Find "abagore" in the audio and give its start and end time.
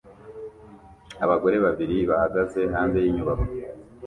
1.25-1.55